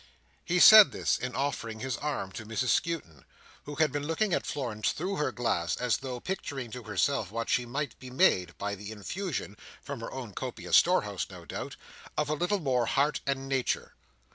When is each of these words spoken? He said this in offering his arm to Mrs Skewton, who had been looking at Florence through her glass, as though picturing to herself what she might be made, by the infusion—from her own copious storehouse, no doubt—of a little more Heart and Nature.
He 0.43 0.57
said 0.59 0.91
this 0.91 1.19
in 1.19 1.35
offering 1.35 1.79
his 1.79 1.95
arm 1.97 2.31
to 2.31 2.43
Mrs 2.43 2.69
Skewton, 2.69 3.23
who 3.65 3.75
had 3.75 3.91
been 3.91 4.07
looking 4.07 4.33
at 4.33 4.47
Florence 4.47 4.93
through 4.93 5.17
her 5.17 5.31
glass, 5.31 5.77
as 5.77 5.97
though 5.97 6.19
picturing 6.19 6.71
to 6.71 6.81
herself 6.81 7.29
what 7.29 7.49
she 7.51 7.67
might 7.67 7.99
be 7.99 8.09
made, 8.09 8.57
by 8.57 8.73
the 8.73 8.89
infusion—from 8.91 9.99
her 9.99 10.11
own 10.11 10.33
copious 10.33 10.75
storehouse, 10.77 11.27
no 11.29 11.45
doubt—of 11.45 12.29
a 12.29 12.33
little 12.33 12.57
more 12.59 12.87
Heart 12.87 13.19
and 13.27 13.47
Nature. 13.47 13.93